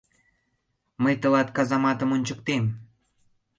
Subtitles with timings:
[1.03, 2.63] Мый тылат казаматым ончыктем!